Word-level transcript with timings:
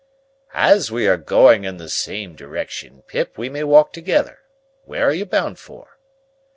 "As 0.55 0.91
we 0.91 1.07
are 1.07 1.15
going 1.15 1.63
in 1.63 1.77
the 1.77 1.87
same 1.87 2.35
direction, 2.35 3.03
Pip, 3.05 3.37
we 3.37 3.49
may 3.49 3.63
walk 3.63 3.93
together. 3.93 4.39
Where 4.83 5.07
are 5.07 5.13
you 5.13 5.27
bound 5.27 5.59
for?" 5.59 5.99